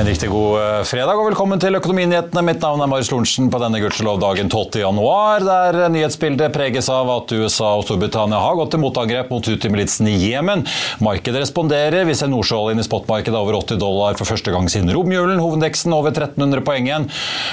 [0.00, 2.40] En riktig god eh, fredag og velkommen til Økonominyhetene.
[2.46, 4.78] Mitt navn er Marius Lorentzen på denne gudskjelov-dagen 12.
[4.80, 10.08] januar, der nyhetsbildet preges av at USA og Storbritannia har gått til motangrep mot Houthi-militsen
[10.08, 10.62] i Jemen.
[11.04, 12.06] Markedet responderer.
[12.08, 15.42] Vi ser nordsjøoljen i spotmarkedet over 80 dollar for første gang siden romjulen.
[15.42, 17.04] Hovedindeksen over 1300 poeng igjen.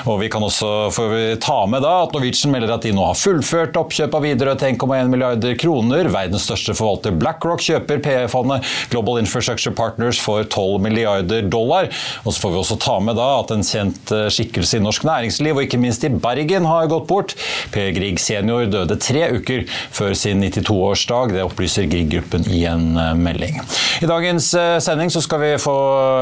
[0.07, 1.09] Og vi kan også få
[1.43, 4.71] ta med da at Norwegian melder at de nå har fullført oppkjøp av Widerøe til
[4.77, 6.13] 1,1 milliarder kroner.
[6.15, 11.91] Verdens største forvalter BlackRock kjøper PE-fondet Global Infrastructure Partners for 12 milliarder dollar.
[12.23, 15.05] Og så får vi også ta med da at en kjent eh, skikkelse i norsk
[15.07, 17.33] næringsliv, og ikke minst i Bergen, har gått bort.
[17.73, 19.63] Per Grieg senior døde tre uker
[19.95, 21.33] før sin 92-årsdag.
[21.33, 23.57] Det opplyser Grieg-gruppen i en eh, melding.
[24.03, 25.77] I dagens eh, sending så skal vi få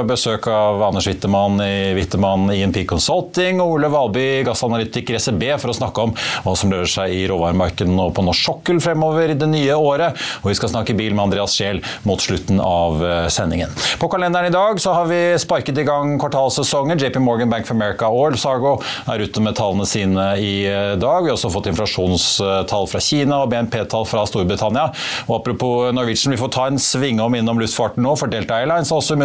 [0.08, 5.78] besøk av Anders Wittemann i Wittemann INP Consulting og Ole Valby, gassanalytiker SEB, for å
[5.82, 9.52] snakke om hva som rører seg i råvaremarkedene og på norsk sokkel fremover i det
[9.52, 10.16] nye året.
[10.46, 13.74] Og vi skal snakke bil med Andreas Scheel mot slutten av sendingen.
[14.00, 16.98] På kalenderen i dag så har vi sparket i gang gang kvartalssesongen.
[16.98, 18.76] JP Morgan, Bank for America og Oil Sargo
[19.12, 21.24] er ute med tallene sine i eh, dag.
[21.24, 24.90] Vi har også fått inflasjonstall fra Kina og BNP-tall fra Storbritannia.
[25.28, 29.00] Og apropos Norwegian, vi får ta en svingom innom luftfarten nå, for Delta Airlines er
[29.00, 29.18] også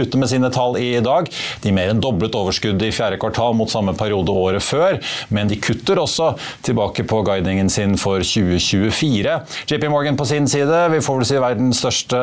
[0.00, 1.30] ute med sine tall i dag.
[1.64, 4.98] De mer enn doblet overskuddet i fjerde kvartal mot samme periode året før,
[5.34, 6.32] men de kutter også
[6.66, 9.36] tilbake på guidingen sin for 2024.
[9.70, 12.20] JP Morgan på sin side, vi får vel si verdens største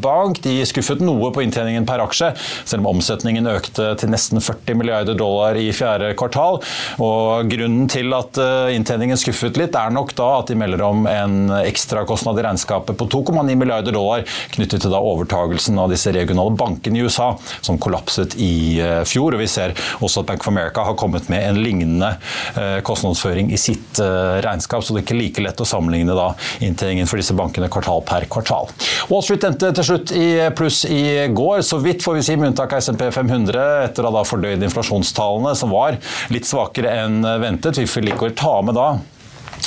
[0.00, 2.32] bank, de skuffet noe på inntjeningen per aksje,
[2.64, 6.60] selv om omsetningen økte til nesten 40 milliarder dollar i fjerde kvartal.
[7.02, 11.06] Og grunnen til at eh, inntjeningen skuffet litt, er nok da at de melder om
[11.10, 16.54] en ekstrakostnad i regnskapet på 2,9 milliarder dollar knyttet til da overtagelsen av disse regionale
[16.58, 19.36] bankene i USA, som kollapset i eh, fjor.
[19.36, 22.14] Og vi ser også at Bank of America har kommet med en lignende
[22.56, 26.30] eh, kostnadsføring i sitt regnskap, så det er ikke like lett å sammenligne da
[26.64, 28.70] inntjeningen for disse bankene kvartal per kvartal.
[29.10, 32.52] Wall Street endte til slutt i pluss i går, så vidt får vi si med
[32.52, 36.00] unntak av SMP 500 etter å ha fordøyd inflasjonstallene, som var
[36.32, 37.78] litt svakere enn ventet.
[37.80, 38.90] Vi får likevel ta med da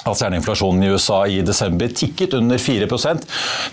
[0.04, 3.28] at stjerneinflasjonen i USA i desember tikket under 4%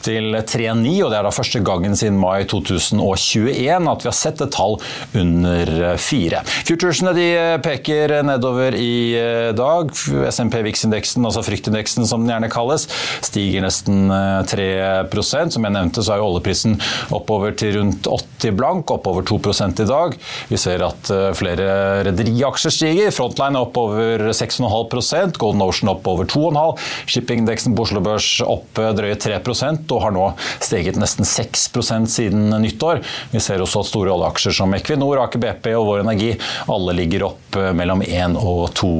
[0.04, 4.42] til 3,9, og det er da første gangen siden mai 2021 at vi har sett
[4.44, 4.78] et tall
[5.18, 6.42] under 4.
[6.68, 7.26] Futuresene de
[7.64, 9.90] peker nedover i eh, dag.
[10.30, 12.86] SMP VIX-indeksen, altså fryktindeksen som den gjerne kalles,
[13.24, 14.10] stiger nesten
[14.50, 16.78] 3 eh, Som jeg nevnte, så er oljeprisen
[17.14, 20.16] oppover til rundt 80 blank, oppover 2 i dag.
[20.50, 23.14] Vi ser at eh, flere rederiaksjer stiger.
[23.14, 26.78] Frontline er oppover 6,5 Golden Ocean oppover over 2,5.
[27.10, 30.26] Shippingindeksen på Oslo Børs opp drøye 3% og har nå
[30.62, 33.02] steget nesten 6% siden nyttår.
[33.32, 36.32] Vi ser også at store oljeaksjer som Equinor, Aker BP og Vår Energi
[36.70, 38.90] alle ligger opp eh, mellom 1 og 2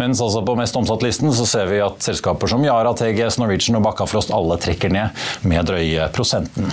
[0.00, 3.86] Mens altså på mest omsatt-listen så ser vi at selskaper som Yara, TGS, Norwegian og
[3.88, 6.72] Bakkafrost alle trekker ned med drøye prosenten.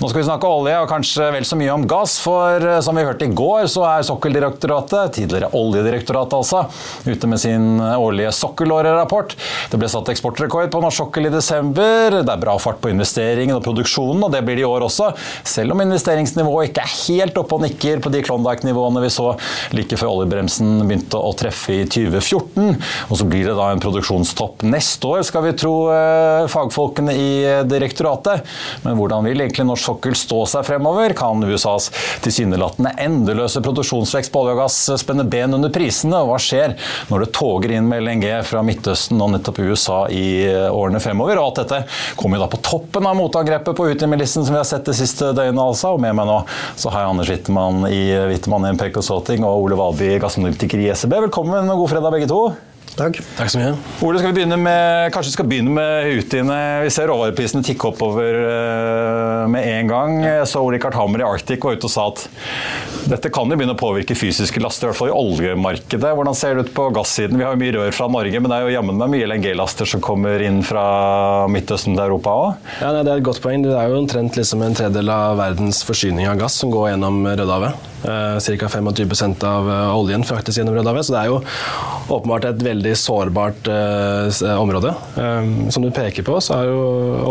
[0.00, 2.14] Nå skal vi snakke olje, og kanskje vel så mye om gass.
[2.24, 6.62] For eh, som vi hørte i går, så er Sokkeldirektoratet, tidligere Oljedirektoratet altså,
[7.04, 9.34] ute med sin årlige sokkelårerapport.
[9.68, 12.16] Det ble satt eksportrekord på norsk sokkel i desember.
[12.16, 15.10] Det er bra fart på investeringen og produksjonen, og det blir det i år også.
[15.44, 19.34] Selv om investeringsnivået ikke er helt oppe og nikker på de Klondyke-nivåene vi så
[19.76, 22.72] like før oljebremsen begynte å treffe i 2014.
[23.10, 27.30] Og så blir det da en produksjonstopp neste år, skal vi tro eh, fagfolkene i
[27.68, 28.48] direktoratet.
[28.88, 31.14] Men hvordan vil egentlig norsk sokkel stå seg fremover?
[31.18, 31.90] Kan USAs
[32.24, 36.20] tilsynelatende endeløse produksjonsvekst på olje og gass spenne ben under prisene?
[36.20, 36.76] Og hva skjer
[37.10, 41.40] når det toger inn med LNG fra Midtøsten og nettopp USA i årene fremover?
[41.40, 41.82] Og alt dette
[42.20, 45.32] kommer jo da på toppen av motangrepet på Utimilisten som vi har sett det siste
[45.36, 45.94] døgnet, altså.
[45.96, 46.40] Og med meg nå
[46.78, 51.16] så har jeg Anders Wittemann i Wittmann MPK Consulting og Ole Valby, gassanalytiker i SEB.
[51.30, 52.42] Velkommen og god fredag begge to.
[52.98, 53.20] Takk.
[53.38, 53.74] Takk så mye.
[54.04, 56.58] Ole, skal vi begynne med, kanskje vi skal begynne med Houthiene.
[56.84, 60.16] Vi ser råvareprisene tikke oppover uh, med en gang.
[60.48, 62.26] Så Ole Rikard Hammer i Arctic var ute og sa at
[63.10, 66.12] dette kan jo begynne å påvirke fysiske laster, i hvert fall i oljemarkedet.
[66.18, 67.38] Hvordan ser det ut på gassiden?
[67.40, 69.88] Vi har jo mye rør fra Norge, men det er jo jammen meg mye LNG-laster
[69.88, 70.84] som kommer inn fra
[71.50, 72.68] Midtøsten til Europa òg?
[72.82, 73.64] Ja, det er et godt poeng.
[73.64, 77.22] Det er jo omtrent liksom en tredjedel av verdens forsyning av gass som går gjennom
[77.30, 77.88] Rødehavet.
[78.00, 78.68] Ca.
[78.72, 79.66] 25% av
[79.98, 81.40] oljen fraktes gjennom Rødehavet, så det er jo
[82.10, 84.92] åpenbart et veldig sårbart eh, område.
[85.16, 86.80] Um, som du peker på, så har jo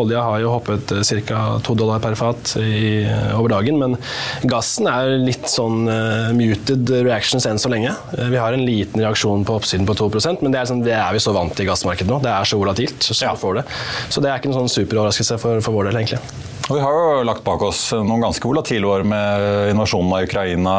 [0.02, 0.94] olja har jo hoppet
[1.28, 1.42] ca.
[1.66, 3.06] to dollar per fat i,
[3.38, 3.98] over dagen, men
[4.50, 7.96] gassen er litt sånn uh, muted reactions enn så lenge.
[8.16, 10.96] Uh, vi har en liten reaksjon på oppsiden på 2% men det er, sånn, det
[10.96, 12.22] er vi så vant til i gassmarkedet nå.
[12.24, 13.02] Det er så volatilt.
[13.04, 13.34] Så, ja.
[13.60, 13.66] det.
[14.10, 16.49] så det er ikke noen sånn superoverraskelse for, for vår del, egentlig.
[16.70, 20.74] Og vi har jo lagt bak oss noen ganske volatile år med invasjonen av Ukraina,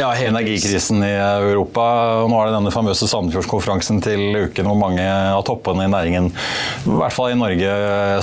[0.00, 1.84] ja, energikrisen i Europa.
[2.22, 6.30] og Nå er det denne famøse Sandefjordskonferansen til uken hvor mange av toppene i næringen,
[6.32, 7.74] i hvert fall i Norge,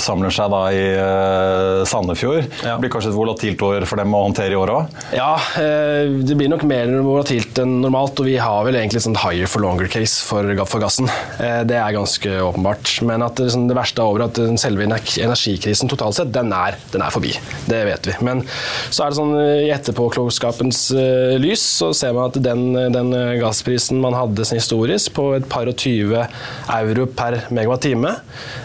[0.02, 2.48] samler seg da i uh, Sandefjord.
[2.64, 2.74] Ja.
[2.74, 4.98] Det blir kanskje et volatilt år for dem å håndtere i år òg?
[5.14, 8.18] Ja, uh, det blir nok mer volatilt enn normalt.
[8.18, 11.12] Og vi har vel egentlig sånn higher for longer case for, for gassen.
[11.38, 12.98] Uh, det er ganske åpenbart.
[13.06, 16.82] Men at det, sånn, det verste er over at selve energikrisen totalt sett, den er,
[16.90, 17.34] den er er forbi.
[17.68, 18.16] Det vet vi.
[18.26, 18.44] Men
[18.90, 22.64] så er det sånn i etterpåklokskapens uh, lys så ser man at den,
[22.96, 23.12] den
[23.42, 26.26] gassprisen man hadde sin historisk på et par og tyve
[26.72, 28.14] euro per megawatt-time,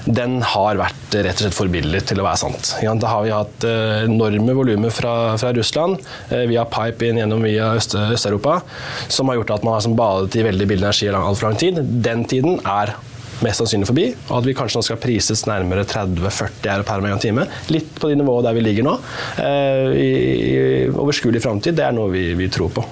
[0.07, 2.73] den har vært rett og slett for billig til å være sant.
[2.83, 8.61] Da har vi hatt enorme volumer fra, fra, Russland via pipe inn gjennom via Øst-Europa,
[9.09, 11.61] som har gjort at man har som badet i veldig billig energi i altfor lang
[11.61, 11.81] tid.
[12.05, 12.97] Den tiden er
[13.45, 17.49] mest sannsynlig forbi, og at vi kanskje nå skal prises nærmere 30-40 euro per megatime.
[17.73, 18.95] Litt på de nivåene der vi ligger nå.
[19.43, 20.13] Eh, I,
[20.47, 20.55] i
[20.93, 22.85] overskuelig framtid, det er noe vi, vi tror på.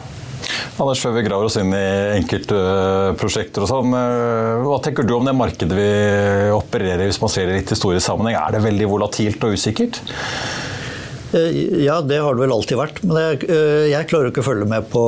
[0.75, 1.87] Anders, før vi graver oss inn i
[2.19, 5.89] enkeltprosjekter og sånn, eh, hva tenker du om det markedet vi
[6.55, 8.39] opererer i, hvis man ser det litt historisk sammenheng?
[8.41, 10.03] Er det veldig volatilt og usikkert?
[11.35, 13.01] Eh, ja, det har det vel alltid vært.
[13.07, 13.47] Men jeg,
[13.95, 15.05] jeg klarer ikke å følge med på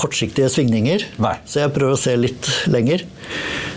[0.00, 1.06] kortsiktige svingninger.
[1.22, 1.36] Nei.
[1.46, 3.06] Så jeg prøver å se litt lenger.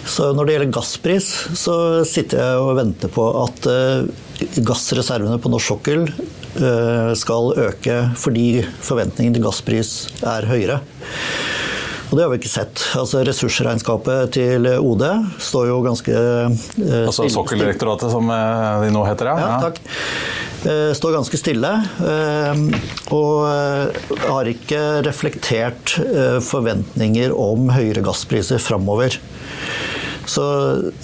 [0.05, 1.75] Så når det gjelder gasspris, så
[2.07, 4.05] sitter jeg og venter på at uh,
[4.65, 10.79] gassreservene på norsk sokkel uh, skal øke fordi forventningen til gasspris er høyere.
[12.05, 12.83] Og det har vi ikke sett.
[12.95, 15.03] Altså Ressursregnskapet til OD
[15.41, 16.99] står jo ganske stille.
[17.01, 19.39] Altså Sokkeldirektoratet, som de nå heter, ja?
[19.41, 19.81] Ja, takk.
[20.95, 21.71] Står ganske stille.
[23.09, 23.33] Og
[24.21, 25.95] har ikke reflektert
[26.45, 29.17] forventninger om høyere gasspriser framover.
[30.25, 30.43] Så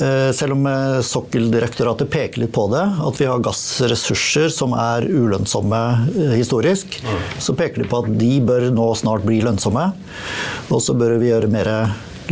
[0.01, 5.05] eh, selv om eh, Sokkeldirektoratet peker litt på det, at vi har gassressurser som er
[5.05, 7.19] ulønnsomme eh, historisk, mm.
[7.41, 9.91] så peker de på at de bør nå snart bli lønnsomme.
[10.71, 11.71] Og så bør vi gjøre mer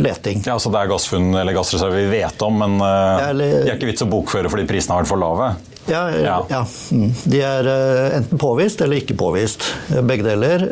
[0.00, 0.42] leting.
[0.46, 3.76] Ja, Så det er gassfunn eller gassreserver vi vet om, men ja, eller, de er
[3.76, 5.52] ikke vits å bokføre fordi prisene har vært for lave?
[5.88, 6.36] Ja, ja.
[6.50, 6.60] ja.
[6.92, 7.14] Mm.
[7.24, 7.70] De er
[8.18, 9.64] enten påvist eller ikke påvist.
[10.06, 10.66] Begge deler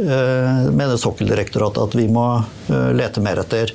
[0.70, 2.26] mener Sokkeldirektoratet at vi må
[2.68, 3.72] lete mer etter.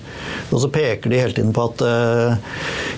[0.54, 2.36] Og så peker de hele tiden på at eh,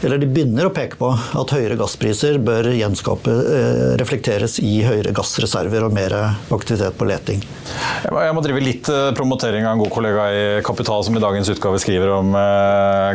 [0.06, 5.14] Eller de begynner å peke på at høyere gasspriser bør gjenskape, eh, reflekteres i høyere
[5.16, 6.16] gassreserver og mer
[6.54, 7.44] aktivitet på leting.
[8.06, 11.50] Jeg må drive litt eh, promotering av en god kollega i Kapital, som i dagens
[11.54, 12.34] utgave skriver om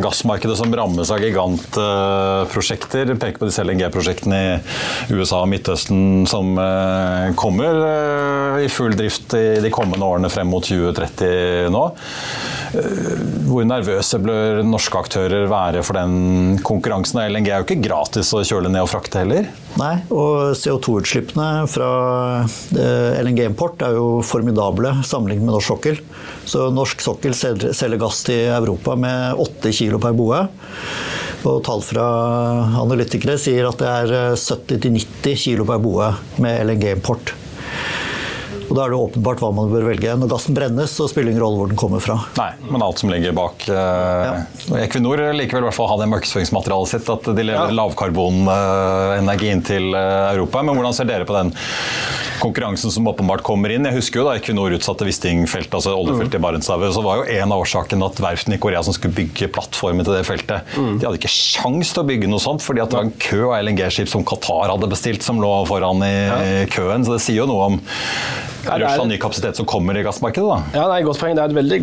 [0.00, 3.14] gassmarkedet som rammes av gigantprosjekter.
[3.20, 6.54] Peker på disse LNG-prosjektene i USA og Midtøsten som
[7.38, 11.84] kommer i full drift i de kommende årene frem mot 2030 nå.
[13.50, 17.22] Hvor nervøse bør norske aktører være for den konkurransen?
[17.26, 19.48] LNG er jo ikke gratis å kjøle ned og frakte heller?
[19.80, 21.90] Nei, og CO2-utslippene fra
[23.24, 26.02] LNG-import er jo formidable sammenlignet med norsk sokkel.
[26.46, 30.44] Så norsk sokkel selger gass til Europa med 8 kg per boe.
[31.48, 32.06] Og tall fra
[32.82, 36.10] analytikere sier at det er 70-90 kilo per boe
[36.42, 37.34] med LNG-import.
[38.70, 40.12] Og Da er det åpenbart hva man bør velge.
[40.14, 42.20] Når gassen brennes, så spiller det ingen rolle hvor den kommer fra.
[42.38, 44.82] Nei, Men alt som ligger bak eh, ja.
[44.84, 47.78] Equinor likevel i hvert fall ha det markedsføringsmaterialet sitt, at de leverer ja.
[47.80, 50.62] lavkarbonenergi inn til eh, Europa.
[50.62, 51.50] Men hvordan ser dere på den
[52.42, 53.88] konkurransen som åpenbart kommer inn?
[53.88, 57.54] Jeg husker jo da Equinor utsatte Wisting-feltet, altså oljefeltet i Barentshavet, så var jo en
[57.54, 60.92] av årsakene at verftene i Korea som skulle bygge plattformen til det feltet, mm.
[60.98, 63.42] de hadde ikke sjans til å bygge noe sånt, fordi at det var en kø
[63.50, 66.38] av LNG-skip som Qatar hadde bestilt, som lå foran i ja.
[66.72, 67.06] køen.
[67.06, 67.80] Så det sier jo noe om
[68.60, 70.48] Russland ny kapasitet som kommer i gassmarkedet?
[70.48, 70.62] da?
[70.76, 71.34] Ja, er et godt poeng.
[71.36, 71.80] Det er et veldig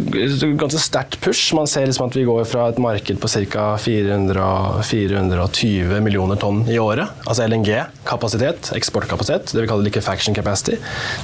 [0.61, 1.55] ganske sterkt push.
[1.57, 3.65] Man ser liksom at vi går fra et marked på ca.
[3.81, 10.46] 420 millioner tonn i året, altså LNG-kapasitet, eksportkapasitet, det vi kaller liquefaction capacity,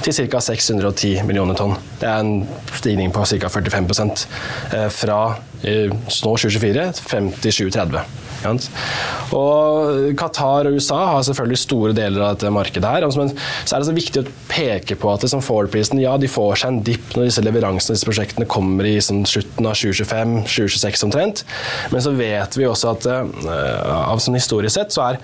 [0.04, 0.40] til ca.
[0.40, 1.76] 610 millioner tonn.
[2.00, 3.48] Det er en stigning på ca.
[3.48, 3.88] 45
[4.74, 5.20] eh, fra
[5.62, 8.04] eh, nå 2024 frem til 2030.
[8.44, 12.84] Og Qatar og USA har selvfølgelig store deler av dette markedet.
[12.84, 13.32] her, Men
[13.64, 16.72] så er det så viktig å peke på at liksom Ford-prisen ja, de får seg
[16.72, 21.44] en dipp når disse leveransene disse prosjektene kommer i sånn, slutten av 2025-2026 omtrent.
[21.92, 25.22] Men så vet vi også at uh, av sånn historisk sett så er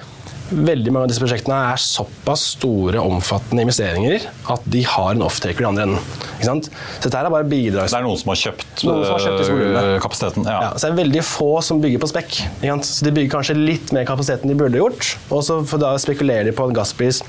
[0.50, 5.64] veldig mange av disse prosjektene er såpass store, omfattende investeringer at de har en offtaker
[5.64, 6.02] i andre enden.
[6.40, 7.94] Så dette er bare bidrags...
[7.94, 10.48] Det er noen som har kjøpt, noen som har kjøpt øh, kapasiteten?
[10.48, 10.58] Ja.
[10.66, 10.70] ja.
[10.74, 12.42] så det er veldig få som bygger på spekk.
[12.60, 15.14] Så de bygger kanskje litt mer kapasitet enn de burde gjort.
[15.30, 17.22] Og så da spekulerer de på en gasspris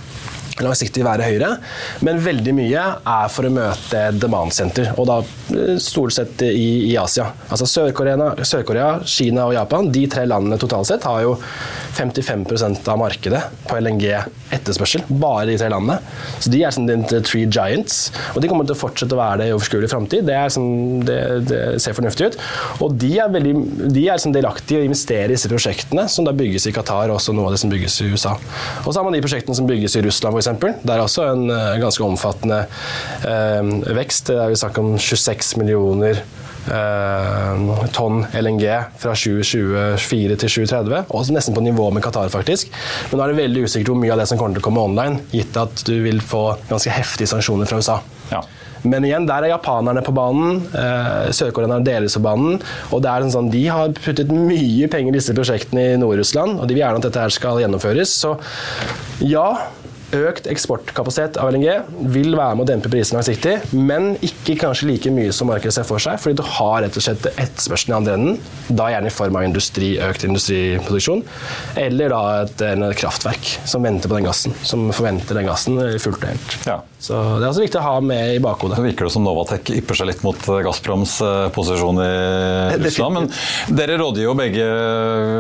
[0.60, 1.50] langsiktig være høyere,
[2.06, 5.18] men veldig mye er for å møte demand-senter, og da
[5.56, 7.30] eh, stort sett i, i Asia.
[7.50, 8.66] Altså Sør-Korea, Sør
[9.08, 11.38] Kina og Japan, de tre landene totalt sett, har jo
[12.02, 16.00] 55% av markedet på LNG-etterspørsel, bare de tre landene.
[16.42, 19.44] Så de er sånn the three giants, og de kommer til å fortsette å være
[19.44, 20.26] det i overskuelig framtid.
[20.28, 22.40] Det, sånn, det, det, ser fornuftig ut.
[22.84, 23.56] Og de er, veldig,
[23.94, 27.12] de er sånn delaktige i å investere i disse prosjektene, som da bygges i Qatar,
[27.12, 28.36] og også noe av det som bygges i USA.
[28.86, 30.82] Og så har man de prosjektene som bygges i Russland, f.eks.
[30.82, 32.64] Det er også en uh, ganske omfattende
[33.28, 34.32] eh, vekst.
[34.32, 36.22] Det er snakk om 26 millioner
[36.70, 38.66] uh, tonn LNG
[39.02, 41.10] fra 2024 til 2030.
[41.10, 42.72] Og nesten på nivå med Qatar, faktisk.
[43.12, 44.88] Men nå er det veldig usikkert hvor mye av det som kommer til å komme
[44.92, 48.02] online, gitt at du vil få ganske heftige sanksjoner fra USA.
[48.32, 48.44] Ja.
[48.88, 50.62] Men igjen, der er japanerne på banen.
[50.74, 52.58] Eh, Sør-koreanerne deles på banen.
[52.90, 56.68] Og det er sånn, De har puttet mye penger i disse prosjektene i Nord-Russland, og
[56.68, 58.16] de vil gjerne at dette her skal gjennomføres.
[58.24, 58.34] Så
[59.22, 59.46] ja,
[60.12, 61.68] Økt eksportkapasitet av LNG
[62.12, 65.88] vil være med å dempe prisene langsiktig, men ikke kanskje like mye som markedet ser
[65.88, 68.40] for seg, fordi du har rett og slett etterspørselen i andre enden.
[68.68, 71.24] Da gjerne i form av industri, økt industriproduksjon,
[71.80, 76.20] eller da et, et kraftverk som venter på den gassen, som forventer den gassen fullt
[76.26, 76.58] og helt.
[76.68, 76.82] Ja.
[77.02, 78.78] Så Det er også viktig å ha med i bakhodet.
[78.78, 82.10] Det virker det som Novatek ypper seg litt mot eh, Gazproms eh, posisjon i
[82.78, 83.18] Russland.
[83.18, 84.68] Men dere råder jo begge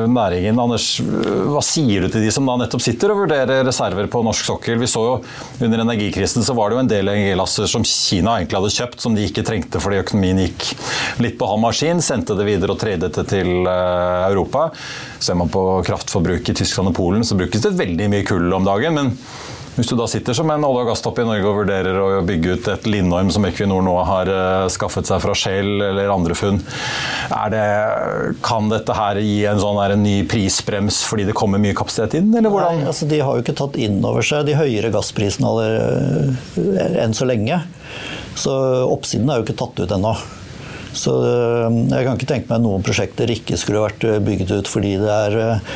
[0.10, 0.58] næringen.
[0.63, 4.50] Anders, hva sier du til de som da nettopp sitter og vurderer reserver på norsk
[4.50, 4.82] sokkel?
[4.82, 5.13] Vi så jo
[5.62, 9.13] Under energikrisen så var det jo en del LNG-lasser som Kina egentlig hadde kjøpt, som
[9.13, 10.65] de ikke trengte fordi økonomien gikk
[11.22, 12.01] litt på halv maskin.
[12.01, 14.72] Sendte det videre og tradet det til eh, Europa.
[15.22, 18.65] Ser man på kraftforbruket i Tyskland og Polen, så brukes det veldig mye kull om
[18.65, 18.98] dagen.
[18.98, 19.18] men
[19.78, 22.56] hvis du da sitter som en olje- og gasstopp i Norge og vurderer å bygge
[22.58, 26.60] ut et Lindorm som Equinor nå har uh, skaffet seg fra Shell eller andre funn,
[27.54, 27.62] det,
[28.44, 32.34] kan dette her gi en sånn en ny prisbrems fordi det kommer mye kapasitet inn?
[32.36, 32.82] eller hvordan?
[32.82, 36.36] Nei, altså De har jo ikke tatt inn over seg de høyere gassprisene aller,
[37.06, 37.62] enn så lenge.
[38.36, 38.54] Så
[38.88, 40.13] oppsiden er jo ikke tatt ut ennå.
[40.92, 44.98] Så eh, jeg kan ikke tenke meg noen prosjekter ikke skulle vært bygget ut fordi
[45.00, 45.72] det er eh,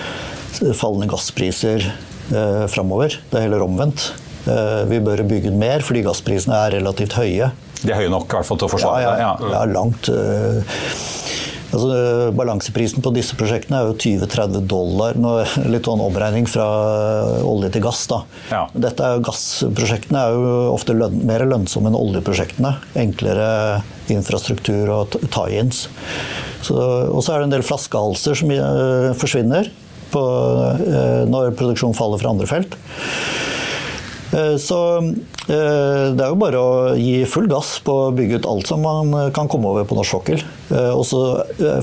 [0.75, 1.87] fallende gasspriser
[2.33, 3.19] eh, framover.
[3.31, 4.09] Det er heller omvendt.
[4.45, 7.51] Eh, vi bør bygge ut mer fordi gassprisene er relativt høye.
[7.81, 9.51] De er høye nok i hvert fall til å forsvare ja, ja, ja.
[9.55, 10.09] ja langt.
[10.09, 10.75] Eh,
[11.75, 11.89] altså,
[12.37, 15.17] balanseprisen på disse prosjektene er jo 20-30 dollar.
[15.65, 16.67] Litt sånn omregning fra
[17.45, 18.05] olje til gass.
[18.11, 18.21] Da.
[18.53, 18.63] Ja.
[18.73, 22.75] Dette er jo, gassprosjektene er jo ofte løn, mer lønnsomme enn oljeprosjektene.
[23.01, 23.49] Enklere
[24.13, 25.87] infrastruktur og tie-ins.
[26.73, 29.69] Og så er det en del flaskehalser som uh, forsvinner
[30.15, 30.23] på,
[30.85, 32.77] eh, når produksjonen faller fra andre felt.
[34.35, 38.49] Eh, så eh, det er jo bare å gi full gass på å bygge ut
[38.51, 40.41] alt som man kan komme over på norsk sokkel.
[40.71, 41.21] Og så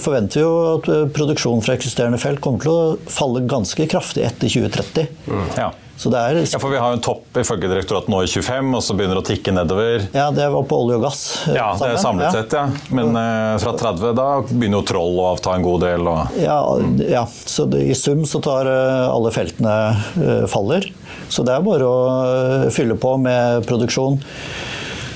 [0.02, 4.50] forventer vi jo at produksjonen fra eksisterende felt kommer til å falle ganske kraftig etter
[4.50, 5.12] 2030.
[5.30, 5.46] Mm.
[5.60, 5.70] Ja.
[6.11, 8.97] Er, ja, for Vi har jo en topp ifølge direktoratet nå i 25, og så
[8.99, 10.06] begynner det å tikke nedover.
[10.16, 11.23] Ja, det var på olje og gass.
[11.47, 12.32] Ja, det er samlet ja.
[12.40, 12.64] sett, ja.
[12.94, 16.11] Men eh, fra 30 da begynner jo Troll å avta en god del.
[16.11, 16.37] Og...
[16.42, 16.59] Ja,
[17.06, 19.76] ja, så det, i sum så tar uh, alle feltene
[20.18, 20.90] uh, faller.
[21.32, 24.21] Så det er bare å fylle på med produksjon.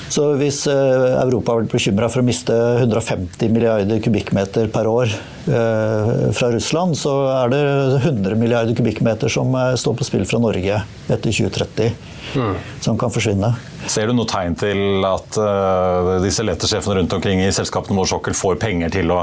[0.09, 6.13] Så hvis eh, Europa blir bekymra for å miste 150 milliarder kubikkmeter per år eh,
[6.37, 7.63] fra Russland, så er det
[8.05, 11.91] 100 milliarder kubikkmeter som eh, står på spill fra Norge etter 2030,
[12.39, 12.55] mm.
[12.87, 13.51] som kan forsvinne.
[13.91, 15.37] Ser du noe tegn til at
[16.25, 19.21] disse letesjefene rundt omkring i selskapene våre sokkel får penger til å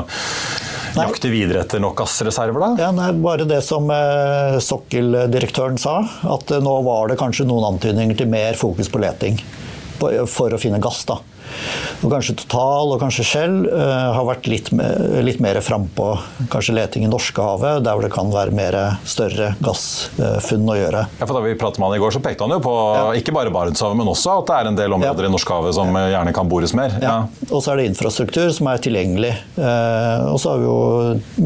[0.93, 1.07] Nei.
[1.07, 2.85] jakte videre etter nok gassreserver, da?
[2.85, 5.99] Ja, nei, bare det som eh, sokkeldirektøren sa,
[6.35, 9.39] at nå var det kanskje noen antydninger til mer fokus på leting
[9.99, 11.05] for å finne gass.
[11.09, 11.19] da.
[12.03, 14.69] Og kanskje Total og kanskje Shell uh, har vært litt,
[15.23, 16.09] litt mer frampå.
[16.51, 21.05] Kanskje leting i Norskehavet, der hvor det kan være mer større gassfunn å gjøre.
[21.19, 23.05] Ja, for Da vi pratet med han i går, så pekte han jo på ja.
[23.19, 25.31] ikke bare Barentshavet, men også at det er en del områder ja.
[25.31, 26.97] i Norskehavet som gjerne kan bores mer.
[27.03, 27.15] Ja.
[27.49, 29.33] Og så er det infrastruktur som er tilgjengelig.
[29.55, 30.77] Uh, og så har vi jo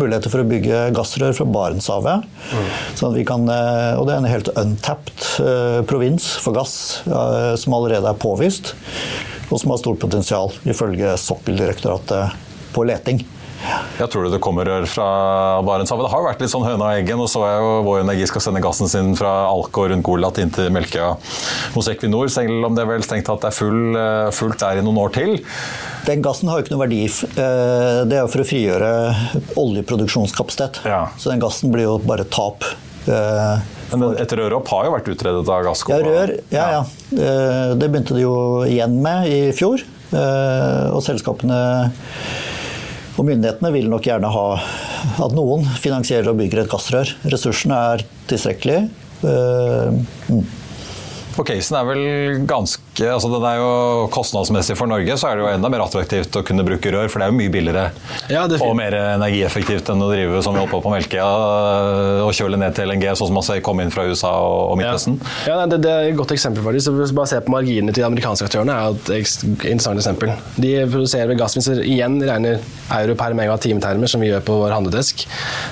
[0.01, 2.27] muligheter for å bygge gassrør fra Barentshavet.
[2.47, 2.67] Mm.
[2.97, 5.25] Sånn kan, og det er en helt untapped
[5.89, 8.75] provins for gass som allerede er påvist
[9.47, 13.23] og som har stort potensial, ifølge Sokkeldirektoratet, på leting.
[13.97, 15.07] Jeg tror det kommer rør fra
[15.65, 16.05] Barentshavet?
[16.05, 17.21] Det har vært litt sånn høna og eggen.
[17.23, 20.53] Og så er jo Vår Energi skal sende gassen sin fra Alco rundt Golat inn
[20.53, 21.15] til Melkøya
[21.73, 24.85] hos Equinor, selv om det er vel strengt tatt er full, eh, fullt der i
[24.85, 25.37] noen år til.
[26.07, 27.03] Den gassen har jo ikke noe verdi.
[27.09, 28.91] Eh, det er jo for å frigjøre
[29.65, 30.83] oljeproduksjonskapasitet.
[30.85, 31.07] Ja.
[31.17, 32.63] Så den gassen blir jo bare tap.
[33.07, 35.93] Eh, Men et rørhopp har jo vært utredet av Gassco?
[35.93, 36.81] Ja, rør, ja, ja.
[37.77, 38.35] Det begynte de jo
[38.67, 39.83] igjen med i fjor.
[40.11, 41.57] Og selskapene
[43.17, 44.45] og myndighetene vil nok gjerne ha
[45.25, 47.11] at noen finansierer og bygger et gassrør.
[47.31, 48.85] Ressursene er tilstrekkelige.
[49.23, 50.43] Mm.
[51.33, 52.03] For casen er vel
[52.49, 53.71] ganske altså Den er jo
[54.13, 57.21] kostnadsmessig for Norge, så er det jo enda mer attraktivt å kunne bruke rør, for
[57.21, 57.85] det er jo mye billigere
[58.33, 61.27] ja, og mer energieffektivt enn å drive som vi holdt på på Melkøya
[62.25, 65.19] og kjøle ned til LNG, sånn som man ser komme inn fra USA og Midtøsten.
[65.45, 66.95] Ja, ja det, det, er et godt eksempel, faktisk.
[66.97, 70.33] Hvis bare se på marginene til de amerikanske aktørene, er et interessant eksempel.
[70.57, 72.61] De produserer ved gassvinster igjen regner
[72.97, 75.25] euro per timetermer som vi gjør på vår handledesk.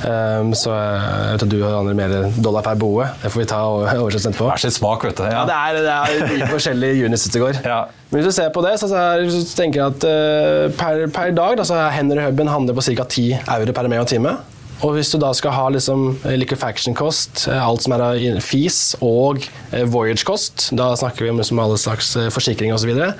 [0.03, 3.07] Um, så jeg vet at du har mer dollar per boe.
[3.21, 3.61] Det får vi ta
[4.01, 4.49] oversett etterpå.
[4.51, 5.25] Hver sin smak, vet du.
[5.27, 5.43] Ja.
[5.43, 7.62] ja det er, det er mye forskjellige units ute går.
[7.63, 7.80] Ja.
[8.10, 11.58] Men hvis du ser på det, så, så tenker jeg at uh, per, per, dag
[11.60, 13.08] da, så er Henry Hubben handler på ca.
[13.08, 14.36] 10 euro per megatime.
[14.36, 14.54] Og
[14.95, 19.45] hvis du da skal ha liksom eh, liquefaction-kost, eh, alt som er av fis, og
[19.71, 23.13] voyage-kost, da snakker vi om liksom alle slags forsikring osv., og, så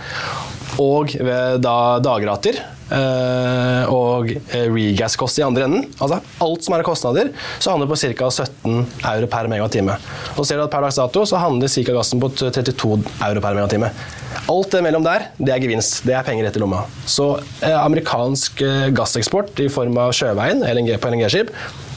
[0.82, 1.14] og
[1.64, 2.58] da dagrater
[3.88, 7.32] og regas-kost i andre enden, altså alt som er av kostnader,
[7.64, 8.30] så handler det på ca.
[8.44, 8.76] 17
[9.14, 9.96] euro per megatime.
[10.36, 11.96] Og ser du at Per dags dato så handler ca.
[11.96, 13.94] gassen på 32 euro per megatime.
[14.52, 16.04] Alt det mellom der, det er gevinst.
[16.06, 16.84] Det er penger rett i lomma.
[17.10, 17.32] Så
[17.66, 21.50] eh, amerikansk eh, gasseksport i form av sjøveien LNG på LNG-skip,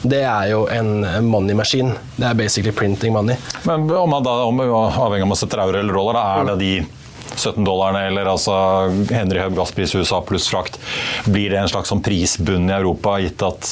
[0.09, 1.91] det er jo en money-maskin.
[2.15, 3.37] Det er basically printing money.
[3.67, 6.49] Men om man da, om, avhengig av om man setter euro eller dollar, da er
[6.49, 6.73] det de
[7.39, 8.55] 17 dollarene, eller altså
[9.09, 10.79] Henry Hub gasspris USA pluss frakt.
[11.29, 13.71] Blir det en slags sånn prisbunn i Europa, gitt at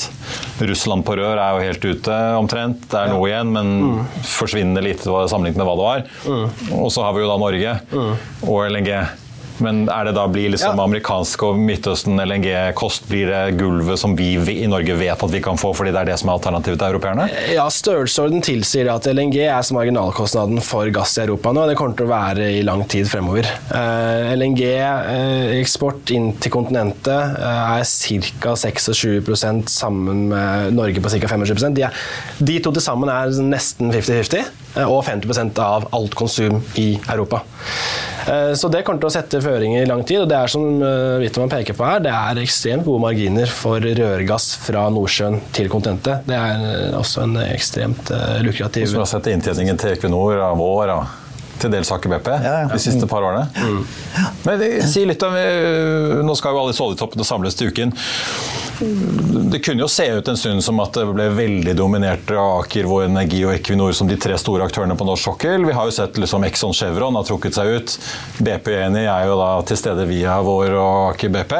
[0.64, 2.88] Russland på rør er jo helt ute omtrent?
[2.92, 4.02] Det er noe igjen, men mm.
[4.38, 6.04] forsvinner litt sammenlignet med hva det var.
[6.28, 6.76] Mm.
[6.82, 8.12] Og så har vi jo da Norge mm.
[8.48, 8.92] og LNG.
[9.64, 10.86] Men er det da blir liksom ja.
[10.86, 15.60] amerikansk og Midtøsten LNG-kost blir det gulvet som vi i Norge vet at vi kan
[15.60, 17.28] få, fordi det er det som er alternativet til europeerne?
[17.54, 21.66] Ja, størrelsesorden tilsier at LNG er som marginalkostnaden for gass i Europa nå.
[21.70, 23.50] Det kommer til å være i lang tid fremover.
[23.72, 28.56] Uh, eh, LNG-eksport uh, inn til kontinentet uh, er ca.
[28.58, 31.32] 26 sammen med Norge på ca.
[31.34, 32.06] 25 de, er,
[32.40, 34.54] de to til sammen er nesten 50-50,
[34.86, 37.44] og 50% av alt konsum i Europa.
[38.58, 40.22] Så det kommer til å sette føringer i lang tid.
[40.24, 40.66] og Det er som
[41.22, 45.72] Wittmann eh, peker på her, det er ekstremt gode marginer for rørgass fra Nordsjøen til
[45.72, 46.28] kontinentet.
[46.28, 48.12] Det er eh, også en ekstremt
[48.44, 51.00] lukrativ Som har sett inntjeningen til Equinor av vår, da
[51.58, 52.66] til dels Aker BP ja, ja.
[52.70, 53.48] de siste par årene.
[53.58, 53.80] Mm.
[54.44, 55.34] Men si litt om,
[56.28, 57.96] Nå skal jo alle disse oljetoppene samles til uken.
[58.80, 62.88] Det kunne jo se ut en stund som at det ble veldig dominert av Aker,
[62.90, 65.66] Vår Energi og Equinor som de tre store aktørene på norsk sokkel.
[65.66, 67.96] Vi har jo sett liksom Exxon Chevron har trukket seg ut.
[68.38, 71.56] BP Eni er jo da til stede via Vår og Aker BP.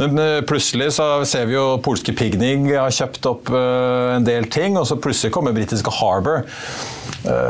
[0.00, 4.48] Men eh, plutselig så ser vi jo polske Pignig har kjøpt opp eh, en del
[4.52, 6.44] ting, og så plutselig kommer britiske Harbour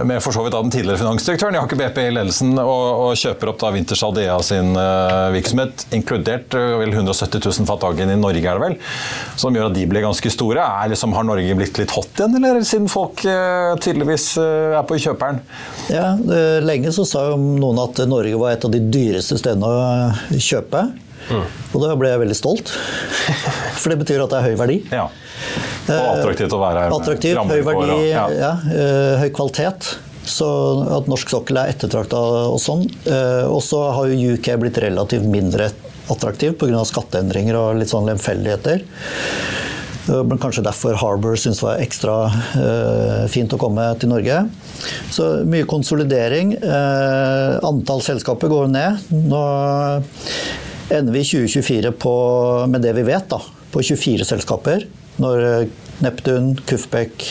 [0.04, 3.18] med for så vidt av den tidligere finansdirektøren i Aker BP i ledelsen, og, og,
[3.18, 8.12] kjøper opp da Winters Aldea sin uh, virksomhet, inkludert uh, vel 170 000 fat dagen
[8.14, 8.76] i Norge, er det vel,
[9.40, 10.62] som gjør at de blir ganske store.
[10.62, 15.00] Er liksom, har Norge blitt litt hot igjen, eller siden folk uh, tydeligvis er på
[15.06, 15.42] kjøperen?
[15.92, 16.12] Ja,
[16.64, 20.86] Lenge så sa jo noen at Norge var et av de dyreste stedene å kjøpe.
[21.30, 21.44] Mm.
[21.72, 22.72] Og da ble jeg veldig stolt,
[23.80, 24.80] for det betyr at det er høy verdi.
[24.92, 25.06] Ja.
[25.84, 26.96] Og attraktivt å være her.
[26.96, 28.26] Attraktivt, høy verdi, ja.
[28.32, 29.94] Ja, uh, høy kvalitet.
[30.24, 30.46] Så
[30.88, 32.16] at norsk sokkel er ettertrakta
[32.48, 32.86] og sånn.
[33.04, 35.68] Uh, og så har jo UK blitt relativt mindre
[36.12, 36.80] attraktivt pga.
[36.88, 38.84] skatteendringer og litt sånn lemfeldigheter.
[40.04, 44.42] Men kanskje derfor Harbour syntes det var ekstra uh, fint å komme til Norge.
[45.12, 46.52] Så mye konsolidering.
[46.60, 49.00] Uh, antall selskaper går ned.
[49.32, 49.40] Nå
[50.90, 52.14] ender vi i 2024 på,
[52.70, 53.40] med det vi vet, da,
[53.72, 54.86] på 24 selskaper
[55.22, 55.66] når eh,
[56.02, 57.26] Neptun, Kufbeck,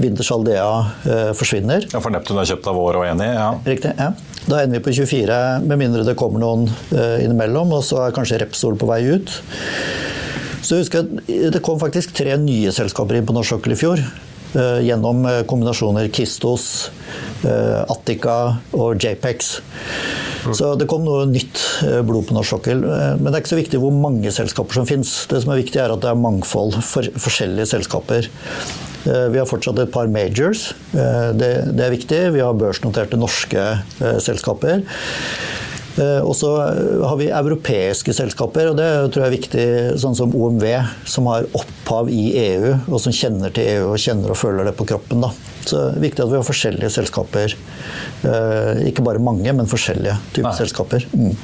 [0.00, 0.68] Winters Aldea
[1.04, 1.84] eh, forsvinner.
[1.92, 3.28] Ja, For Neptun er kjøpt av vår og enig?
[3.34, 3.50] Ja.
[3.66, 3.92] Riktig.
[3.98, 4.14] ja.
[4.44, 7.72] Da ender vi på 24, med mindre det kommer noen eh, innimellom.
[7.76, 9.32] Og så er kanskje Repsol på vei ut.
[10.64, 13.80] Så jeg husker at Det kom faktisk tre nye selskaper inn på norsk sokkel i
[13.80, 14.04] fjor.
[14.54, 16.90] Eh, gjennom eh, kombinasjoner Kistos,
[17.42, 19.56] eh, Attica og Japex.
[20.52, 22.84] Så det kom noe nytt eh, blod på norsk sokkel.
[22.84, 25.12] Eh, men det er ikke så viktig hvor mange selskaper som finnes.
[25.30, 28.28] Det som er viktig, er at det er mangfold for forskjellige selskaper.
[29.08, 30.72] Eh, vi har fortsatt et par majors.
[30.92, 32.22] Det, det er viktig.
[32.36, 33.66] Vi har børsnoterte norske
[34.22, 34.84] selskaper.
[35.94, 39.66] Og så har vi europeiske selskaper, og det tror jeg er viktig,
[40.02, 40.64] sånn som OMV,
[41.06, 44.74] som har opphav i EU, og som kjenner til EU og kjenner og føler det
[44.74, 45.22] på kroppen.
[45.22, 45.30] Da.
[45.62, 47.54] Så det er viktig at vi har forskjellige selskaper
[48.88, 50.56] ikke bare mange, men forskjellige typer Nei.
[50.56, 51.06] selskaper.
[51.12, 51.34] Mm.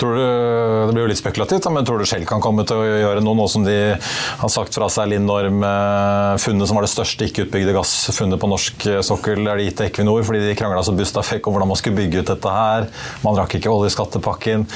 [0.00, 2.86] Tror du, det blir jo litt spekulativt, men tror du Shell kan komme til å
[2.86, 7.74] gjøre noe, nå som de har sagt fra seg Lindorm-funnet, som var det største ikke-utbygde
[7.76, 11.46] gassfunnet på norsk sokkel, er det gitt til Equinor fordi de krangla så busta fikk
[11.48, 12.88] om hvordan man skulle bygge ut dette her.
[13.24, 14.66] Man rakk ikke oljeskattepakken.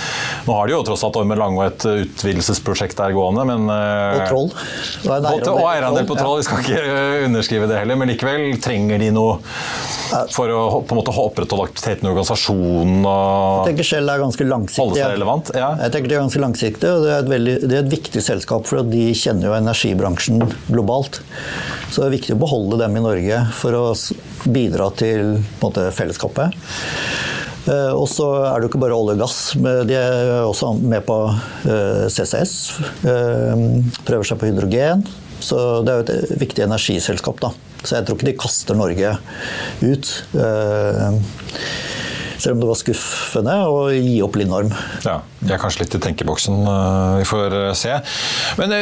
[0.47, 4.25] Nå har de jo tross alt Ormen Lange et utvidelsesprosjekt der gående, men eh, Og
[4.31, 4.51] Troll.
[5.55, 9.39] Og eierandel på Troll, vi skal ikke underskrive det heller, men likevel trenger de noe
[10.35, 13.07] for å på en måte ha opprettholdt aktiviteten i organisasjonen?
[13.09, 15.03] Og jeg tenker Shell er ganske langsiktig.
[15.57, 15.71] Ja.
[15.83, 18.25] Jeg tenker Det er ganske langsiktig, og det er, et veldig, det er et viktig
[18.25, 21.21] selskap, for de kjenner jo energibransjen globalt.
[21.91, 23.85] Så det er viktig å beholde dem i Norge for å
[24.45, 26.57] bidra til måte, fellesskapet.
[27.65, 29.39] Eh, og så er det jo ikke bare olje og gass.
[29.89, 32.57] De er også med på eh, CCS.
[33.09, 33.69] Eh,
[34.05, 35.07] prøver seg på hydrogen.
[35.45, 37.53] Så det er jo et viktig energiselskap, da.
[37.85, 39.17] Så jeg tror ikke de kaster Norge
[39.85, 40.13] ut.
[40.41, 41.19] Eh,
[42.41, 44.73] selv om det var skuffende å gi opp Lindorm.
[45.07, 47.95] Ja, De er kanskje litt i tenkeboksen, eh, vi får eh, se.
[48.59, 48.73] Men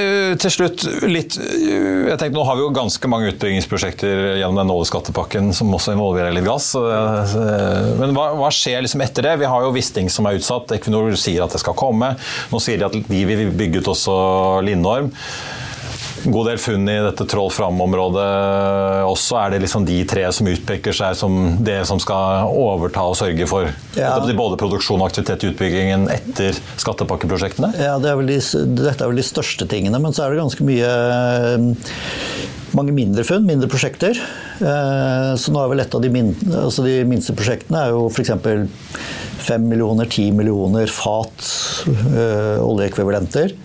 [0.42, 5.50] til slutt litt jeg tenkte Nå har vi jo ganske mange utbyggingsprosjekter gjennom den oljeskattepakken
[5.56, 6.72] som også involverer litt gass.
[6.78, 9.36] Men hva, hva skjer liksom etter det?
[9.42, 10.74] Vi har jo Wisting som er utsatt.
[10.78, 12.14] Equinor sier at det skal komme.
[12.52, 14.14] Nå sier de at de vil bygge ut også
[14.66, 15.10] Lindorm
[16.24, 18.26] god del funn i dette Troll Fram-området
[19.08, 19.38] også.
[19.40, 23.48] Er det liksom de tre som utpeker seg som det som skal overta og sørge
[23.50, 24.14] for ja.
[24.38, 27.72] både produksjon og aktivitet i utbyggingen etter skattepakkeprosjektene?
[27.80, 28.40] Ja, det er de,
[28.78, 30.92] Dette er vel de største tingene, men så er det ganske mye
[32.76, 34.16] mange mindre funn, mindre prosjekter.
[34.62, 36.32] Eh, så nå er vel et av de, min,
[36.62, 38.32] altså de minste prosjektene er jo f.eks.
[39.42, 41.46] 5 millioner, 10 millioner fat
[41.90, 43.56] øh, oljeekvivalenter.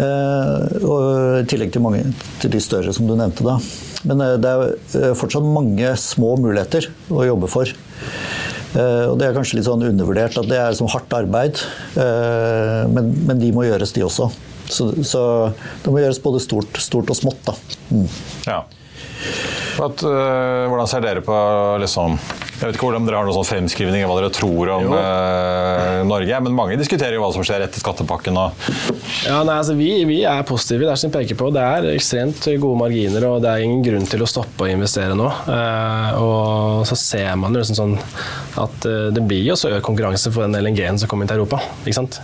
[0.00, 2.04] Eh, og I tillegg til, mange,
[2.40, 3.44] til de større som du nevnte.
[3.44, 3.58] da.
[4.08, 4.62] Men eh, det er
[5.00, 7.74] eh, fortsatt mange små muligheter å jobbe for.
[8.72, 11.58] Og Det er kanskje litt sånn undervurdert at det er som hardt arbeid,
[11.92, 14.30] men, men de må gjøres, de også.
[14.64, 15.24] Så, så,
[15.82, 17.50] det må gjøres både stort, stort og smått.
[17.50, 17.52] da.
[17.90, 18.06] Mm.
[18.46, 18.56] Ja.
[19.76, 21.36] At, hvordan ser dere på
[21.84, 22.16] liksom
[22.62, 25.96] jeg vet ikke hvordan dere har noen sånn fremskrivning av hva dere tror om eh,
[26.06, 28.38] Norge, men mange diskuterer jo hva som skjer etter skattepakken.
[28.38, 28.68] Og...
[29.26, 30.86] Ja, nei, altså, vi, vi, er positive.
[30.86, 31.48] Det er som peker på.
[31.54, 35.16] Det er ekstremt gode marginer, og det er ingen grunn til å stoppe å investere
[35.18, 35.26] nå.
[35.26, 37.96] Eh, og så ser man jo liksom sånn
[38.62, 41.40] at uh, det blir jo så økt konkurranse for den LNG-en som kommer inn til
[41.40, 41.58] Europa.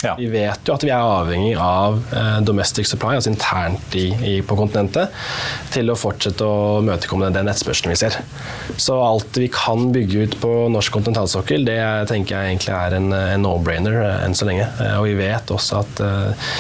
[0.05, 0.15] Ja.
[0.21, 1.97] Vi vet jo at vi er avhengig av
[2.45, 5.15] domestic supply, altså internt i, i, på kontinentet,
[5.73, 8.19] til å fortsette å møtekomme den nettspørselen vi ser.
[8.77, 12.97] Så alt vi kan bygge ut ut på norsk kontinentalsokkel, det tenker jeg egentlig er
[12.99, 14.69] en, en no-brainer eh, enn så lenge.
[14.79, 16.51] Eh, og vi vet også at uh,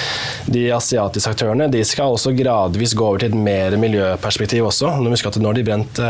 [0.48, 4.96] de asiatiske aktørene de skal også gradvis gå over til et mer miljøperspektiv også.
[4.98, 6.02] Nå husker at nå har de brent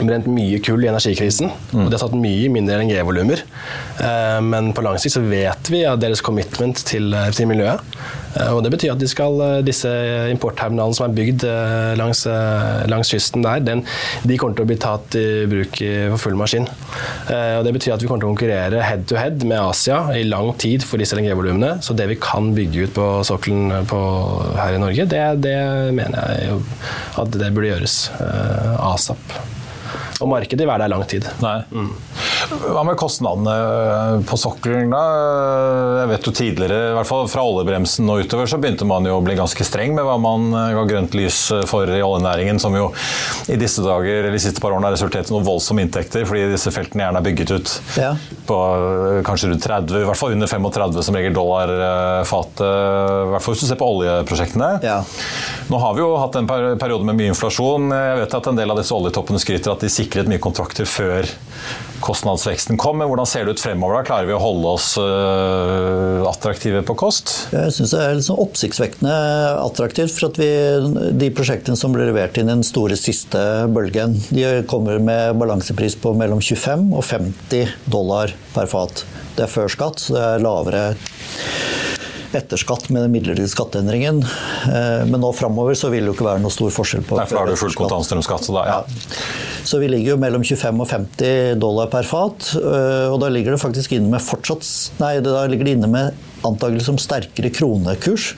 [0.00, 1.50] brent mye kull i energikrisen.
[1.72, 1.84] Mm.
[1.84, 3.44] og De har tatt mye mindre LNG-volumer.
[4.00, 7.80] Eh, men på lang sikt så vet vi at deres commitment til, eh, til miljøet.
[8.34, 9.88] Eh, og Det betyr at de skal, disse
[10.30, 11.44] importterminalene som er bygd
[11.96, 12.24] langs,
[12.88, 13.84] langs kysten der, den,
[14.24, 15.78] de kommer til å bli tatt i bruk
[16.14, 16.66] for full maskin.
[17.28, 20.24] Og Det betyr at vi kommer til å konkurrere head to head med Asia i
[20.24, 21.82] lang tid for disse LNG-volumene.
[21.82, 25.58] Så det vi kan bygge ut på sokkelen her i Norge, det, det
[25.94, 26.62] mener jeg
[27.20, 27.98] at det burde gjøres
[28.80, 29.20] asap.
[30.20, 31.26] Og markedet vil være der lang tid.
[31.42, 31.58] Nei.
[31.70, 31.90] Mm.
[32.62, 34.92] Hva med kostnadene på sokkelen?
[34.92, 35.02] da?
[36.00, 39.18] Jeg vet jo tidligere, i hvert fall fra oljebremsen og utover, så begynte man jo
[39.18, 41.40] å bli ganske streng med hva man ga grønt lys
[41.70, 42.90] for i oljenæringen, som jo
[43.50, 46.46] i disse dager, eller de siste par årene har resultert i noen voldsomme inntekter, fordi
[46.54, 48.12] disse feltene gjerne er bygget ut ja.
[48.48, 48.60] på
[49.26, 52.64] kanskje rundt 30, i hvert fall under 35 som regel dollar eh, fatet.
[52.64, 54.70] I hvert fall hvis du ser på oljeprosjektene.
[54.84, 55.00] Ja.
[55.70, 57.90] Nå har vi jo hatt en periode med mye inflasjon.
[57.94, 61.28] Jeg vet at en del av disse oljetoppene skryter at de sikret mye kontrakter før
[62.04, 62.98] kostnadsveksten kom.
[63.00, 63.98] Men hvordan ser det ut fremover?
[63.98, 64.08] da?
[64.08, 67.32] Klarer vi å holde oss uh, attraktive på kost?
[67.54, 69.16] Jeg syns det er liksom oppsiktsvekkende
[69.62, 70.14] attraktivt.
[70.18, 70.50] For at vi,
[71.24, 73.40] de prosjektene som ble levert inn i den store siste
[73.72, 79.06] bølgen, de kommer med balansepris på mellom 25 og 50 dollar per fat.
[79.34, 80.82] Det er før skatt, så det er lavere
[82.38, 84.22] etter skatt med den midlertidige skatteendringen.
[84.24, 87.42] Eh, men nå framover så vil det jo ikke være noe stor forskjell på Derfor
[87.42, 88.46] har du full kontantstrømskatt.
[88.48, 89.18] Så, da, ja.
[89.66, 92.50] så vi ligger jo mellom 25 og 50 dollar per fat.
[92.60, 94.52] Eh, og da ligger det faktisk inne med fortsatt
[95.00, 98.32] Nei, da ligger det inne med antakelig som sterkere kronekurs.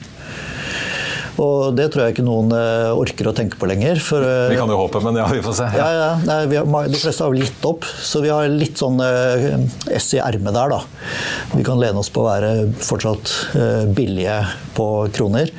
[1.43, 4.01] Og det tror jeg ikke noen eh, orker å tenke på lenger.
[4.03, 5.69] For, vi kan jo håpe, men ja, vi får se.
[5.77, 9.01] Ja, ja, nei, har, de fleste har vel gitt opp, så vi har litt sånn
[9.03, 10.81] ess S i ermet der, da.
[11.53, 13.33] Vi kan lene oss på å være fortsatt
[13.97, 14.37] billige
[14.77, 15.51] på kroner.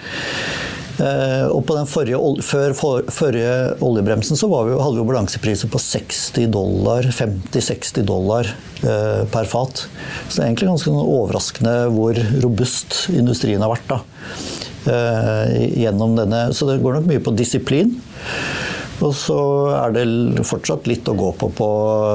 [0.98, 3.52] Og på den forrige, før for, forrige
[3.84, 8.48] oljebremsen så vi, hadde vi jo balansepriser på 60 dollar, 50-60 dollar
[8.80, 9.84] per fat.
[9.84, 13.92] Så det er egentlig ganske overraskende hvor robust industrien har vært.
[13.92, 14.00] da.
[14.86, 16.54] Eh, gjennom denne.
[16.54, 17.96] Så det går nok mye på disiplin.
[18.98, 19.38] Og så
[19.78, 21.66] er det fortsatt litt å gå på på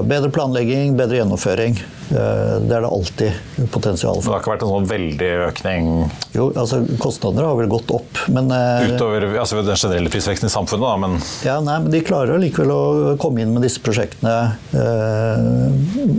[0.03, 1.77] bedre planlegging, bedre gjennomføring.
[2.11, 4.27] Eh, det er det alltid potensial for.
[4.27, 5.87] Det har ikke vært en sånn veldig økning?
[6.35, 10.53] Jo, altså kostnader har vel gått opp, men eh, Utover altså den generelle prisveksten i
[10.53, 11.15] samfunnet, da, men
[11.47, 12.83] Ja, nei, men de klarer likevel å
[13.21, 14.35] komme inn med disse prosjektene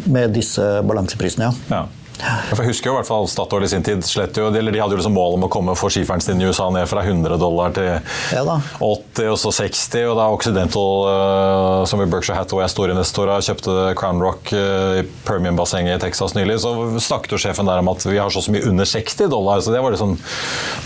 [0.08, 1.76] med disse balanseprisene, ja.
[1.76, 2.03] ja.
[2.22, 4.94] Jeg husker jo i hvert fall Statoil i sin tid slett jo, eller de hadde
[4.94, 7.74] jo liksom mål om å komme for skiferen sin i USA ned fra 100 dollar
[7.74, 8.42] til ja
[8.78, 10.04] 80 og så 60.
[10.12, 15.04] og da Occidental, uh, som i Berkshire Hathaway er storinvestorer, kjøpte Crown Rock uh, i
[15.26, 16.72] Permian-bassenget i Texas nylig, så
[17.02, 19.64] snakket jo sjefen der om at vi har så mye under 60 dollar.
[19.64, 20.14] så Det var liksom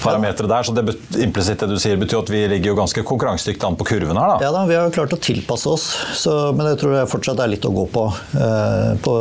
[0.03, 0.63] parameteret der.
[0.63, 3.89] så det implisitt det du sier, betyr at vi ligger jo ganske konkurransedyktig an på
[3.93, 4.35] kurven her.
[4.35, 4.49] da.
[4.49, 7.53] Ja da, vi har klart å tilpasse oss, så, men jeg tror det fortsatt er
[7.53, 8.09] litt å gå på.
[8.33, 9.15] Uh, på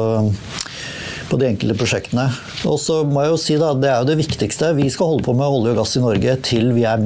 [1.27, 2.27] på de enkelte prosjektene.
[2.69, 4.73] Og så må jeg jo si da, Det er jo det viktigste.
[4.77, 7.03] Vi skal holde på med olje og gass i Norge til vi er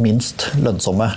[0.00, 1.12] minst lønnsomme.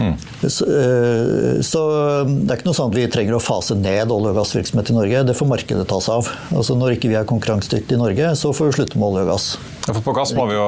[0.00, 0.14] Mm.
[0.42, 1.82] Så, uh, så,
[2.26, 4.96] det er ikke noe sånn at vi trenger å fase ned olje- og gassvirksomhet i
[4.96, 5.22] Norge.
[5.28, 6.30] Det får markedet ta seg av.
[6.56, 9.32] Altså Når ikke vi er konkurransedyktige i Norge, så får vi slutte med olje og
[9.34, 9.46] gass.
[9.82, 10.66] For på gass må vi jo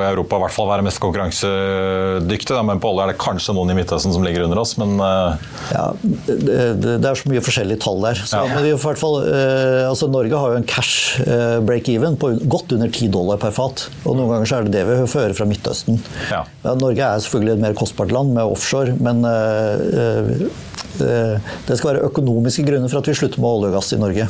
[0.00, 3.72] i Europa i hvert fall være mest konkurransedyktige, men på olje er det kanskje noen
[3.72, 5.36] i Midtøsten som ligger under oss, men uh...
[5.72, 8.22] Ja, det, det, er så mye forskjellige tall der.
[8.24, 8.56] Så, ja.
[8.56, 9.18] men i hvert fall,
[9.84, 11.20] altså Norge har jo en cash
[11.64, 13.86] break-even på godt under 10 dollar per fat.
[14.04, 16.00] Og noen ganger så er det det vi får høre fra Midtøsten.
[16.30, 16.42] Ja.
[16.64, 19.22] Ja, Norge er selvfølgelig et mer kostbart land med offshore, men
[20.98, 24.28] det skal være økonomiske grunner for at vi slutter med olje og gass i Norge.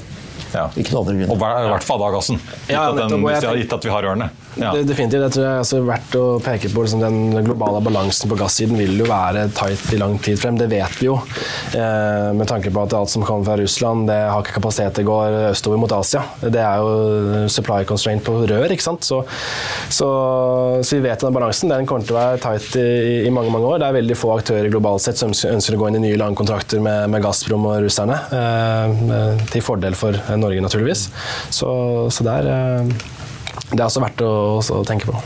[0.54, 0.68] Ja.
[0.78, 1.34] Ikke noen andre grunner.
[1.34, 2.38] Og i hvert fall da gassen.
[2.68, 4.28] Gitt at, den, hvis vi har gitt at vi har ørene.
[4.60, 4.72] Ja.
[4.72, 5.22] Det, definitivt.
[5.22, 8.96] Det tror det er verdt å peke på liksom, Den globale balansen på gassiden vil
[9.00, 10.58] jo være tight i lang tid frem.
[10.60, 11.16] Det vet vi jo.
[11.74, 15.06] Eh, med tanke på at alt som kommer fra Russland, det har ikke kapasitet til
[15.06, 15.18] å gå
[15.50, 16.24] østover mot Asia.
[16.42, 19.06] Det er jo supply constraint på rør, ikke sant.
[19.06, 19.22] Så,
[19.88, 20.08] så,
[20.80, 23.70] så vi vet den balansen den kommer til å være tight i, i, mange mange
[23.72, 23.82] år.
[23.82, 26.82] Det er veldig få aktører globalt sett som ønsker å gå inn i nye langkontrakter
[26.84, 28.20] med, med Gazprom og russerne.
[28.38, 31.08] Eh, til fordel for Norge, naturligvis.
[31.52, 31.70] Så,
[32.14, 33.13] så der eh,
[33.74, 35.22] det er også verdt å, også tenke på.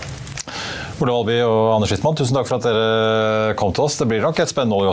[0.98, 3.98] Ole Valby og Anders Wittmann, tusen takk for at dere kom til oss.
[4.00, 4.92] Det blir nok et spennende år i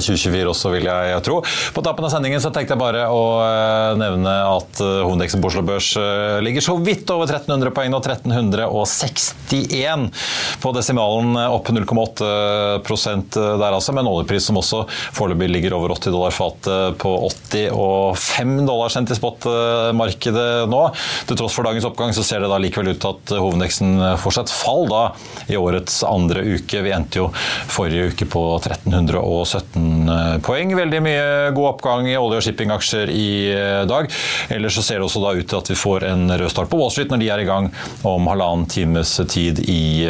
[0.00, 1.42] 2024 også, vil jeg tro.
[1.76, 5.48] På tappen av sendingen så tenkte jeg bare å eh, nevne at eh, hovedindeksen på
[5.50, 10.08] Oslo Børs eh, ligger så vidt over 1300 poeng nå, 1361
[10.64, 14.78] på desimalen, opp 0,8% der altså, med en oljepris som også
[15.16, 20.82] foreløpig ligger over 80 dollar fatet på 85 dollar sendt i spotmarkedet nå.
[21.28, 23.88] Til tross for dagens oppgang så ser det da likevel ut til at hovedindeksen
[24.24, 24.88] fortsatt fall.
[24.88, 25.17] da
[25.48, 26.82] i årets andre uke.
[26.84, 27.28] Vi endte jo
[27.70, 30.74] forrige uke på 1317 poeng.
[30.76, 31.26] Veldig mye
[31.56, 33.30] god oppgang i olje- og shippingaksjer i
[33.88, 34.10] dag.
[34.52, 36.80] Ellers så ser det også da ut til at vi får en rød start på
[36.80, 37.70] Wall Street når de er i gang
[38.08, 40.06] om halvannen times tid i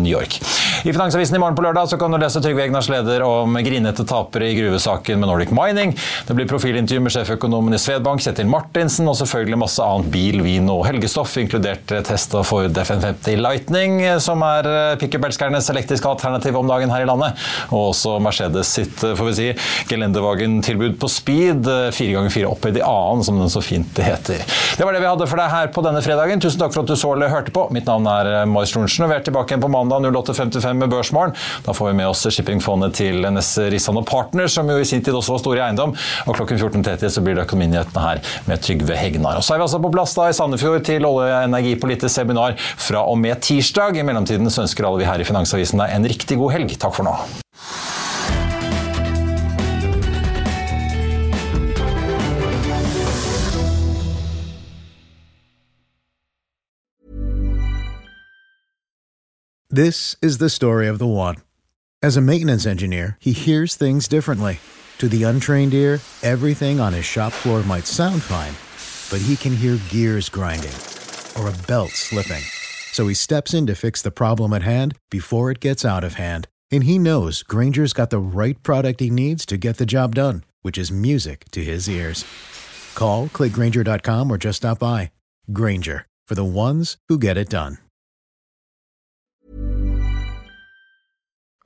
[0.00, 0.40] New York.
[0.84, 4.06] I Finansavisen i morgen på lørdag så kan du lese Trygve Egnars leder om grinete
[4.08, 5.92] tapere i gruvesaken med Nordic Mining.
[6.26, 10.70] Det blir profilintervju med sjeføkonomen i Svedbank, Kjetil Martinsen, og selvfølgelig masse annet bil, vin
[10.72, 14.68] og helgestoff, inkludert testa for DFN50 Lightning, som er
[15.00, 17.38] pickup-elskernes elektriske alternativ om dagen her i landet.
[17.70, 19.48] Og også Mercedes sitt får vi si,
[19.90, 24.42] Gelendewagen-tilbud på speed, 4x4 opphøyd i annen, som den så fint heter.
[24.76, 26.42] Det var det vi hadde for deg her på denne fredagen.
[26.42, 27.66] Tusen takk for at du så eller hørte på.
[27.74, 31.34] Mitt navn er Marius Lorentzen, og vi er tilbake igjen på mandag 08.55 med Børsmorgen.
[31.66, 35.02] Da får vi med oss shippingfondet til NS Rissan og Partners, som jo i sin
[35.04, 35.94] tid også var store i eiendom.
[36.26, 39.40] Og klokken 14.30 så blir det Økonominyhetene her med Trygve Hegnar.
[39.40, 42.56] Og så er vi altså på plass da i Sandefjord til olje- og energipolitisk seminar
[42.80, 43.98] fra og med tirsdag.
[44.00, 46.78] I mellomtiden så ønsker alle vi her i Finansavisen deg en riktig god helg.
[46.78, 47.14] Takk for nå.
[59.72, 61.36] This is the story of the one.
[62.02, 64.58] As a maintenance engineer, he hears things differently.
[64.98, 68.54] To the untrained ear, everything on his shop floor might sound fine,
[69.10, 70.74] but he can hear gears grinding
[71.38, 72.42] or a belt slipping.
[72.92, 76.14] So he steps in to fix the problem at hand before it gets out of
[76.14, 76.48] hand.
[76.70, 80.44] And he knows Granger's got the right product he needs to get the job done,
[80.62, 82.24] which is music to his ears.
[82.94, 85.10] Call, clickgranger.com, or just stop by.
[85.52, 87.78] Granger, for the ones who get it done.